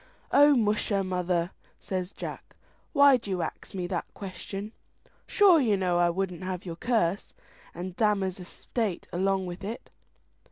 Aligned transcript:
"O 0.31 0.55
musha, 0.55 1.03
mother," 1.03 1.51
says 1.79 2.11
Jack, 2.11 2.55
"why 2.91 3.17
do 3.17 3.29
you 3.29 3.43
ax 3.43 3.75
me 3.75 3.85
that 3.85 4.11
question? 4.15 4.71
sure 5.27 5.59
you 5.59 5.77
know 5.77 5.99
I 5.99 6.09
wouldn't 6.09 6.41
have 6.43 6.65
your 6.65 6.75
curse 6.75 7.35
and 7.75 7.95
Damer's 7.95 8.39
estate 8.39 9.05
along 9.13 9.45
with 9.45 9.63
it." 9.63 9.91